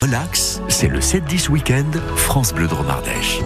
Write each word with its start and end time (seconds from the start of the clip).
Relax, 0.00 0.60
c'est 0.68 0.86
le 0.86 1.00
7-10 1.00 1.48
week-end 1.48 1.90
France 2.14 2.54
Bleu 2.54 2.68
Dromardèche. 2.68 3.40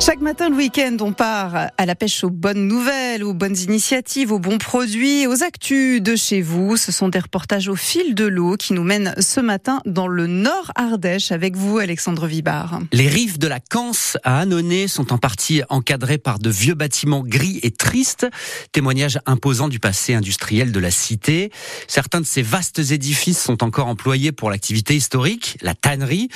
Chaque 0.00 0.20
matin 0.20 0.50
le 0.50 0.56
week-end, 0.56 0.96
on 1.00 1.12
part 1.12 1.68
à 1.78 1.86
la 1.86 1.94
pêche 1.94 2.24
aux 2.24 2.30
bonnes 2.30 2.68
nouvelles, 2.68 3.24
aux 3.24 3.32
bonnes 3.32 3.56
initiatives, 3.56 4.32
aux 4.32 4.38
bons 4.38 4.58
produits, 4.58 5.26
aux 5.26 5.42
actus 5.42 6.02
de 6.02 6.14
chez 6.14 6.42
vous. 6.42 6.76
Ce 6.76 6.92
sont 6.92 7.08
des 7.08 7.20
reportages 7.20 7.68
au 7.68 7.76
fil 7.76 8.14
de 8.14 8.26
l'eau 8.26 8.56
qui 8.56 8.74
nous 8.74 8.84
mènent 8.84 9.14
ce 9.18 9.40
matin 9.40 9.80
dans 9.86 10.06
le 10.06 10.26
Nord 10.26 10.72
Ardèche 10.74 11.32
avec 11.32 11.56
vous, 11.56 11.78
Alexandre 11.78 12.26
Vibard. 12.26 12.80
Les 12.92 13.08
rives 13.08 13.38
de 13.38 13.48
la 13.48 13.60
Canse 13.60 14.18
à 14.24 14.40
Annonay 14.40 14.88
sont 14.88 15.12
en 15.12 15.18
partie 15.18 15.62
encadrées 15.70 16.18
par 16.18 16.38
de 16.38 16.50
vieux 16.50 16.74
bâtiments 16.74 17.22
gris 17.22 17.60
et 17.62 17.70
tristes, 17.70 18.26
témoignage 18.72 19.18
imposant 19.24 19.68
du 19.68 19.78
passé 19.78 20.14
industriel 20.14 20.70
de 20.70 20.80
la 20.80 20.90
cité. 20.90 21.50
Certains 21.88 22.20
de 22.20 22.26
ces 22.26 22.42
vastes 22.42 22.90
édifices 22.90 23.42
sont 23.42 23.62
encore 23.62 23.86
employés 23.86 24.32
pour 24.32 24.50
l'activité 24.50 24.94
historique, 24.94 25.56
la 25.62 25.74
tannerie. 25.74 26.28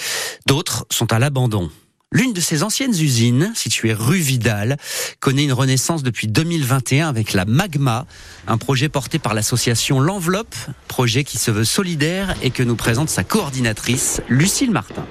D'autres 0.47 0.87
sont 0.91 1.13
à 1.13 1.19
l'abandon. 1.19 1.71
L'une 2.11 2.33
de 2.33 2.41
ces 2.41 2.63
anciennes 2.63 2.93
usines, 2.93 3.53
située 3.55 3.93
rue 3.93 4.17
Vidal, 4.17 4.79
connaît 5.21 5.45
une 5.45 5.53
renaissance 5.53 6.03
depuis 6.03 6.27
2021 6.27 7.07
avec 7.07 7.35
la 7.35 7.45
Magma, 7.45 8.07
un 8.47 8.57
projet 8.57 8.89
porté 8.89 9.19
par 9.19 9.35
l'association 9.35 10.01
L'Enveloppe, 10.01 10.55
projet 10.89 11.23
qui 11.23 11.37
se 11.37 11.51
veut 11.51 11.67
solidaire 11.67 12.35
et 12.43 12.49
que 12.49 12.63
nous 12.63 12.77
présente 12.77 13.11
sa 13.11 13.25
coordinatrice, 13.25 14.23
Lucille 14.31 14.71
Martin. 14.71 15.05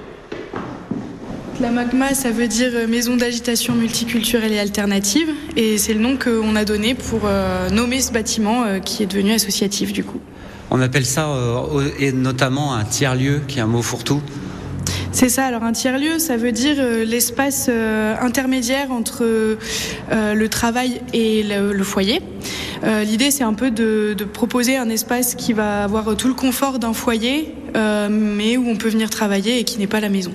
La 1.60 1.70
MAGMA, 1.70 2.16
ça 2.16 2.32
veut 2.32 2.48
dire 2.48 2.72
euh, 2.73 2.88
Maison 2.88 3.16
d'agitation 3.16 3.76
multiculturelle 3.76 4.54
et 4.54 4.59
alternative, 4.59 5.30
et 5.56 5.78
c'est 5.78 5.94
le 5.94 6.00
nom 6.00 6.18
qu'on 6.18 6.56
a 6.56 6.66
donné 6.66 6.95
pour 6.95 7.22
euh, 7.26 7.70
nommer 7.70 8.02
ce 8.02 8.12
bâtiment 8.12 8.64
euh, 8.64 8.80
qui 8.80 9.04
est 9.04 9.08
devenu 9.08 9.34
associatif 9.34 9.94
du 9.94 10.04
coup. 10.04 10.20
On 10.72 10.82
appelle 10.82 11.06
ça 11.06 11.30
et 11.98 12.12
notamment 12.12 12.73
un 12.73 12.84
tiers-lieu, 12.84 13.42
qui 13.48 13.59
est 13.59 13.62
un 13.62 13.68
mot 13.68 13.82
fourre-tout. 13.82 14.22
C'est 15.12 15.30
ça, 15.30 15.46
alors 15.46 15.64
un 15.64 15.72
tiers-lieu, 15.72 16.20
ça 16.20 16.38
veut 16.38 16.52
dire 16.52 16.76
l'espace 17.06 17.70
intermédiaire 17.70 18.92
entre 18.92 19.58
le 20.12 20.48
travail 20.48 21.02
et 21.14 21.44
le, 21.44 21.84
foyer. 21.84 22.22
L'idée, 22.84 23.31
c'est 23.31 23.44
un 23.44 23.54
peu 23.54 23.72
de, 23.72 24.14
de, 24.16 24.23
proposer 24.26 24.78
un 24.78 24.90
espace 24.90 25.34
qui 25.34 25.54
va 25.54 25.84
avoir 25.84 26.16
tout 26.16 26.28
le 26.28 26.34
confort 26.34 26.78
d'un 26.78 26.94
foyer, 26.94 27.56
mais 27.73 28.58
où 28.58 28.70
on 28.70 28.76
peut 28.76 28.90
venir 28.90 29.09
travailler 29.09 29.59
et 29.59 29.64
qui 29.64 29.80
n'est 29.80 29.88
pas 29.88 30.00
la 30.00 30.09
maison. 30.09 30.34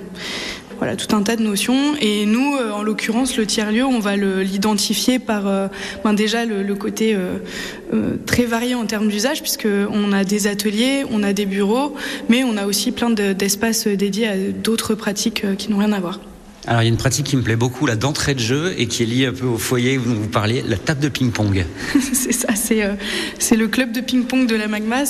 Voilà, 0.77 0.95
tout 0.95 1.15
un 1.15 1.23
tas 1.23 1.35
de 1.35 1.43
notions. 1.43 1.95
Et 2.01 2.25
nous, 2.25 2.55
euh, 2.55 2.71
en 2.71 2.83
l'occurrence, 2.83 3.37
le 3.37 3.45
tiers-lieu, 3.45 3.85
on 3.85 3.99
va 3.99 4.15
l'identifier 4.15 5.19
par 5.19 5.47
euh, 5.47 5.67
ben 6.03 6.13
déjà 6.13 6.45
le, 6.45 6.75
côté 6.75 7.15
euh, 7.15 8.17
très 8.25 8.45
varié 8.45 8.75
en 8.75 8.85
termes 8.85 9.07
d'usage, 9.07 9.41
puisqu'on 9.41 10.11
a 10.11 10.23
des 10.23 10.47
ateliers, 10.47 11.03
on 11.11 11.23
a 11.23 11.33
des 11.33 11.45
bureaux, 11.45 11.95
mais 12.29 12.43
on 12.43 12.57
a 12.57 12.65
aussi 12.65 12.91
plein 12.91 13.09
d'espaces 13.09 13.87
dédiés 13.87 14.27
à 14.27 14.37
d'autres 14.37 14.95
pratiques 14.95 15.45
qui 15.57 15.71
n'ont 15.71 15.77
rien 15.77 15.93
à 15.93 15.99
voir. 15.99 16.19
Alors 16.65 16.81
il 16.81 16.85
y 16.85 16.87
a 16.87 16.91
une 16.91 16.97
pratique 16.97 17.25
qui 17.25 17.35
me 17.35 17.41
plaît 17.41 17.57
beaucoup, 17.57 17.85
la 17.85 17.97
d'entrée 17.97 18.35
de 18.35 18.39
jeu 18.39 18.73
et 18.77 18.87
qui 18.87 19.03
est 19.03 19.05
liée 19.05 19.25
un 19.25 19.33
peu 19.33 19.45
au 19.45 19.57
foyer 19.57 19.97
dont 19.97 20.13
vous 20.13 20.27
parliez, 20.27 20.63
la 20.65 20.77
table 20.77 21.01
de 21.01 21.09
ping-pong. 21.09 21.65
c'est 22.13 22.31
ça, 22.31 22.47
euh, 22.71 22.95
c'est 23.37 23.57
le 23.57 23.67
club 23.67 23.91
de 23.91 23.99
ping-pong 23.99 24.47
de 24.47 24.55
la 24.55 24.69
Magma. 24.69 25.03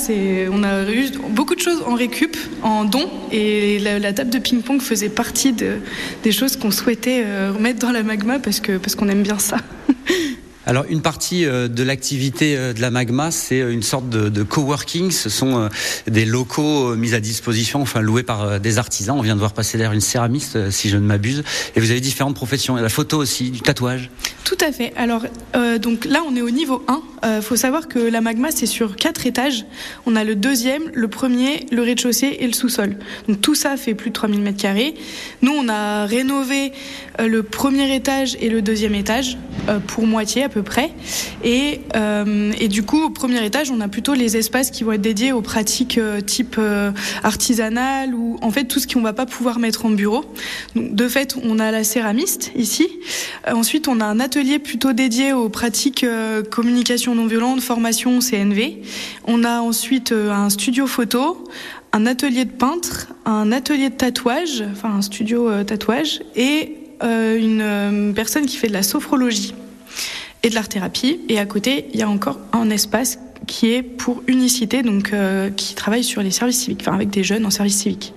On 0.50 0.64
a 0.64 0.90
eu 0.90 1.10
beaucoup 1.30 1.54
de 1.54 1.60
choses 1.60 1.82
en 1.86 1.94
récup, 1.94 2.36
en 2.62 2.84
don, 2.84 3.08
et 3.30 3.78
la, 3.78 4.12
table 4.12 4.30
de 4.30 4.38
ping-pong 4.38 4.80
faisait 4.80 5.08
partie 5.08 5.52
de, 5.52 5.76
des 6.24 6.32
choses 6.32 6.56
qu'on 6.56 6.72
souhaitait 6.72 7.22
euh, 7.24 7.52
remettre 7.54 7.78
dans 7.78 7.92
la 7.92 8.02
Magma 8.02 8.40
parce 8.40 8.58
que 8.58 8.76
parce 8.78 8.96
qu'on 8.96 9.08
aime 9.08 9.22
bien 9.22 9.38
ça. 9.38 9.58
Alors 10.66 10.84
une 10.88 11.02
partie 11.02 11.44
euh, 11.44 11.68
de 11.68 11.82
l'activité 11.82 12.56
euh, 12.56 12.72
de 12.72 12.80
la 12.80 12.90
Magma, 12.90 13.30
c'est 13.30 13.60
euh, 13.60 13.72
une 13.72 13.82
sorte 13.82 14.08
de, 14.08 14.42
coworking. 14.42 15.10
Ce 15.10 15.28
sont 15.28 15.68
des 16.06 16.24
locaux 16.24 16.96
mis 16.96 17.14
à 17.14 17.20
disposition, 17.20 17.80
enfin 17.80 18.00
loués 18.00 18.22
par 18.22 18.60
des 18.60 18.78
artisans. 18.78 19.16
On 19.18 19.22
vient 19.22 19.34
de 19.34 19.40
voir 19.40 19.52
passer 19.52 19.78
d'ailleurs 19.78 19.92
une 19.92 20.00
céramiste, 20.00 20.70
si 20.70 20.90
je 20.90 20.96
ne 20.96 21.06
m'abuse. 21.06 21.42
Et 21.74 21.80
vous 21.80 21.90
avez 21.90 22.00
différentes 22.00 22.34
professions. 22.34 22.76
La 22.76 22.88
photo 22.88 23.18
aussi, 23.18 23.50
du 23.50 23.60
tatouage. 23.60 24.10
Tout 24.44 24.58
à 24.60 24.70
fait. 24.70 24.92
Alors 24.96 25.24
donc 25.80 26.04
là, 26.04 26.20
on 26.28 26.36
est 26.36 26.42
au 26.42 26.50
niveau 26.50 26.84
1. 26.88 27.36
Il 27.36 27.42
faut 27.42 27.56
savoir 27.56 27.88
que 27.88 27.98
la 27.98 28.20
Magma, 28.20 28.50
c'est 28.50 28.66
sur 28.66 28.96
quatre 28.96 29.26
étages. 29.26 29.64
On 30.04 30.14
a 30.14 30.24
le 30.24 30.34
deuxième, 30.34 30.82
le 30.92 31.08
premier, 31.08 31.66
le 31.72 31.82
rez-de-chaussée 31.82 32.36
et 32.40 32.46
le 32.46 32.52
sous-sol. 32.52 32.96
Donc 33.28 33.40
tout 33.40 33.54
ça 33.54 33.76
fait 33.76 33.94
plus 33.94 34.10
de 34.10 34.14
3000 34.14 34.40
mètres 34.40 34.60
carrés. 34.60 34.94
Nous, 35.40 35.52
on 35.52 35.68
a 35.68 36.04
rénové 36.04 36.72
le 37.18 37.42
premier 37.42 37.94
étage 37.94 38.36
et 38.40 38.50
le 38.50 38.60
deuxième 38.60 38.94
étage 38.94 39.38
pour 39.86 40.06
moitié 40.06 40.44
peu 40.54 40.62
près. 40.62 40.92
Et, 41.42 41.80
euh, 41.96 42.52
et, 42.60 42.68
du 42.68 42.84
coup, 42.84 43.02
au 43.02 43.10
premier 43.10 43.44
étage, 43.44 43.72
on 43.72 43.80
a 43.80 43.88
plutôt 43.88 44.14
les 44.14 44.36
espaces 44.36 44.70
qui 44.70 44.84
vont 44.84 44.92
être 44.92 45.02
dédiés 45.02 45.32
aux 45.32 45.42
pratiques 45.42 45.98
euh, 45.98 46.20
type 46.20 46.56
euh, 46.58 46.92
artisanales 47.24 48.14
ou 48.14 48.38
en 48.40 48.52
fait 48.52 48.64
tout 48.64 48.78
ce 48.78 48.86
qu'on 48.86 49.02
va 49.02 49.12
pas 49.12 49.26
pouvoir 49.26 49.58
mettre 49.58 49.84
en 49.84 49.90
bureau. 49.90 50.24
Donc, 50.76 50.94
de 50.94 51.08
fait, 51.08 51.36
on 51.42 51.58
a 51.58 51.72
la 51.72 51.82
céramiste 51.82 52.52
ici. 52.54 52.88
ensuite, 53.52 53.88
on 53.88 54.00
a 54.00 54.04
un 54.04 54.20
atelier 54.20 54.60
plutôt 54.60 54.92
dédié 54.92 55.32
aux 55.32 55.48
pratiques 55.48 56.06
communication 56.50 57.14
non 57.16 57.26
violente, 57.26 57.60
formation 57.60 58.20
CNV. 58.20 58.80
On 59.26 59.42
a 59.42 59.60
ensuite 59.60 60.12
un 60.12 60.50
studio 60.50 60.86
photo, 60.86 61.44
un 61.92 62.06
atelier 62.06 62.44
de 62.44 62.52
peintre, 62.52 63.08
un 63.24 63.50
atelier 63.50 63.90
de 63.90 63.96
tatouage, 63.96 64.62
enfin 64.70 64.94
un 64.94 65.02
studio 65.02 65.64
tatouage 65.64 66.20
et 66.36 66.76
une 67.02 68.12
personne 68.14 68.46
qui 68.46 68.56
fait 68.56 68.68
de 68.68 68.72
la 68.72 68.84
sophrologie 68.84 69.54
et 70.44 70.50
de 70.50 70.54
l'art-thérapie. 70.54 71.20
Et 71.28 71.40
à 71.40 71.46
côté, 71.46 71.86
il 71.92 71.98
y 71.98 72.02
a 72.02 72.08
encore 72.08 72.38
un 72.52 72.70
espace 72.70 73.18
qui 73.46 73.72
est 73.72 73.82
pour 73.82 74.22
Unicité, 74.28 74.82
donc 74.82 75.12
euh, 75.12 75.50
qui 75.50 75.74
travaille 75.74 76.04
sur 76.04 76.22
les 76.22 76.30
services 76.30 76.60
civiques, 76.60 76.82
enfin 76.82 76.94
avec 76.94 77.10
des 77.10 77.24
jeunes 77.24 77.44
en 77.44 77.50
service 77.50 77.76
civique. 77.76 78.14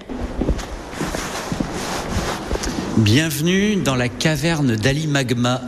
Bienvenue 2.97 3.75
dans 3.75 3.95
la 3.95 4.09
caverne 4.09 4.75
d'Ali 4.75 5.07
Magma. 5.07 5.61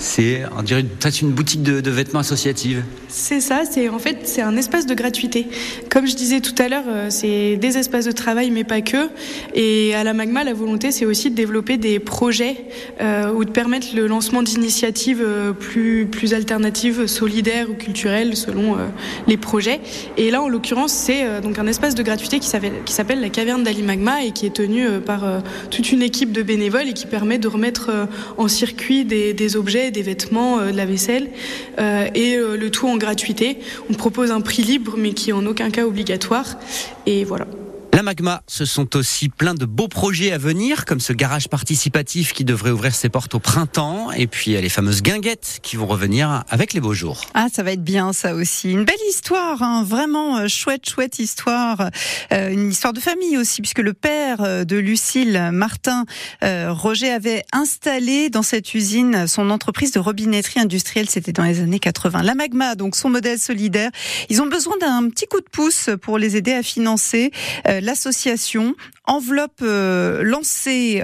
C'est, 0.00 0.44
on 0.56 0.62
dirait, 0.62 0.82
une 1.20 1.30
boutique 1.30 1.62
de, 1.62 1.90
vêtements 1.90 2.20
associative. 2.20 2.82
C'est 3.08 3.40
ça, 3.40 3.62
c'est 3.70 3.90
en 3.90 3.98
fait 3.98 4.20
c'est 4.22 4.40
un 4.40 4.56
espace 4.56 4.86
de 4.86 4.94
gratuité. 4.94 5.46
Comme 5.90 6.06
je 6.06 6.16
disais 6.16 6.40
tout 6.40 6.54
à 6.58 6.68
l'heure, 6.68 6.84
euh, 6.88 7.08
c'est 7.10 7.56
des 7.56 7.76
espaces 7.76 8.06
de 8.06 8.12
travail 8.12 8.50
mais 8.50 8.64
pas 8.64 8.80
que. 8.80 9.10
Et 9.54 9.94
à 9.94 10.02
la 10.02 10.14
Magma, 10.14 10.42
la 10.42 10.54
volonté 10.54 10.90
c'est 10.90 11.04
aussi 11.04 11.28
de 11.30 11.34
développer 11.34 11.76
des 11.76 11.98
projets 11.98 12.64
euh, 13.02 13.30
ou 13.32 13.44
de 13.44 13.50
permettre 13.50 13.88
le 13.94 14.06
lancement 14.06 14.42
d'initiatives 14.42 15.22
euh, 15.22 15.52
plus 15.52 16.06
plus 16.06 16.32
alternatives, 16.32 17.06
solidaires 17.06 17.68
ou 17.68 17.74
culturelles 17.74 18.36
selon 18.36 18.78
les 19.26 19.36
projets. 19.36 19.80
Et 20.16 20.30
là 20.30 20.40
en 20.40 20.48
l'occurrence 20.48 20.92
c'est 20.92 21.42
donc 21.42 21.58
un 21.58 21.66
espace 21.66 21.94
de 21.94 22.02
gratuité 22.02 22.38
qui 22.38 22.48
s'appelle 22.48 23.20
la 23.20 23.28
caverne 23.28 23.64
d'Ali 23.64 23.82
Magma 23.82 24.24
et 24.24 24.30
qui 24.30 24.46
est 24.46 24.54
tenu 24.54 24.86
par 25.04 25.42
toute 25.70 25.92
une 25.92 26.02
équipe 26.02 26.32
de 26.32 26.42
bénévoles 26.42 26.88
et 26.88 26.94
qui 26.94 27.06
permet 27.06 27.38
de 27.38 27.48
remettre 27.48 28.08
en 28.38 28.48
circuit 28.48 29.04
des 29.04 29.56
objets, 29.56 29.89
des 29.90 30.02
vêtements, 30.02 30.58
de 30.64 30.76
la 30.76 30.86
vaisselle 30.86 31.30
et 31.78 32.36
le 32.36 32.70
tout 32.70 32.88
en 32.88 32.96
gratuité. 32.96 33.58
On 33.88 33.94
propose 33.94 34.30
un 34.30 34.40
prix 34.40 34.62
libre, 34.62 34.94
mais 34.96 35.12
qui 35.12 35.30
est 35.30 35.34
en 35.34 35.46
aucun 35.46 35.70
cas 35.70 35.84
obligatoire. 35.84 36.58
Et 37.06 37.24
voilà. 37.24 37.46
La 37.92 38.04
Magma, 38.04 38.42
ce 38.46 38.64
sont 38.64 38.96
aussi 38.96 39.28
plein 39.28 39.52
de 39.52 39.64
beaux 39.64 39.88
projets 39.88 40.30
à 40.32 40.38
venir, 40.38 40.84
comme 40.84 41.00
ce 41.00 41.12
garage 41.12 41.48
participatif 41.48 42.32
qui 42.32 42.44
devrait 42.44 42.70
ouvrir 42.70 42.94
ses 42.94 43.08
portes 43.08 43.34
au 43.34 43.40
printemps, 43.40 44.12
et 44.12 44.28
puis 44.28 44.52
les 44.52 44.68
fameuses 44.68 45.02
guinguettes 45.02 45.58
qui 45.62 45.76
vont 45.76 45.86
revenir 45.86 46.44
avec 46.48 46.72
les 46.72 46.80
beaux 46.80 46.94
jours. 46.94 47.22
Ah, 47.34 47.48
ça 47.52 47.64
va 47.64 47.72
être 47.72 47.82
bien 47.82 48.12
ça 48.12 48.34
aussi. 48.34 48.70
Une 48.70 48.84
belle 48.84 48.94
histoire, 49.08 49.62
hein. 49.62 49.84
vraiment 49.84 50.38
euh, 50.38 50.48
chouette, 50.48 50.88
chouette 50.88 51.18
histoire. 51.18 51.90
Euh, 52.32 52.50
une 52.50 52.70
histoire 52.70 52.92
de 52.92 53.00
famille 53.00 53.36
aussi, 53.36 53.60
puisque 53.60 53.80
le 53.80 53.92
père 53.92 54.40
euh, 54.40 54.64
de 54.64 54.76
Lucille, 54.76 55.50
Martin 55.52 56.04
Roger, 56.42 57.10
avait 57.10 57.44
installé 57.52 58.30
dans 58.30 58.42
cette 58.42 58.72
usine 58.72 59.26
son 59.26 59.50
entreprise 59.50 59.90
de 59.92 59.98
robinetterie 59.98 60.60
industrielle. 60.60 61.10
C'était 61.10 61.32
dans 61.32 61.44
les 61.44 61.60
années 61.60 61.80
80. 61.80 62.22
La 62.22 62.34
Magma, 62.34 62.76
donc 62.76 62.94
son 62.94 63.10
modèle 63.10 63.38
solidaire. 63.38 63.90
Ils 64.28 64.40
ont 64.40 64.46
besoin 64.46 64.76
d'un 64.78 65.08
petit 65.10 65.26
coup 65.26 65.40
de 65.40 65.48
pouce 65.50 65.90
pour 66.00 66.18
les 66.18 66.36
aider 66.36 66.52
à 66.52 66.62
financer 66.62 67.32
l'association 67.80 68.74
enveloppe 69.06 69.60
euh, 69.62 70.22
lancée 70.22 71.02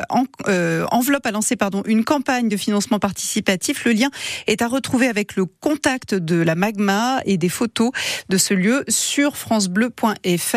euh, 0.49 0.87
a 0.87 1.31
lancé 1.31 1.57
pardon 1.57 1.83
une 1.87 2.05
campagne 2.05 2.49
de 2.49 2.57
financement 2.57 2.99
participatif. 2.99 3.85
Le 3.85 3.93
lien 3.93 4.11
est 4.47 4.63
à 4.63 4.69
retrouver 4.69 5.09
avec 5.09 5.37
le 5.37 5.45
contact 5.45 6.15
de 6.15 6.37
la 6.37 6.55
Magma 6.55 7.21
et 7.25 7.37
des 7.37 7.49
photos 7.49 7.91
de 8.29 8.37
ce 8.37 8.55
lieu 8.55 8.85
sur 8.89 9.37
francebleu.fr. 9.37 10.55